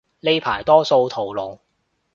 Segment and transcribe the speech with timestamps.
[0.21, 1.59] 呢排多數屠龍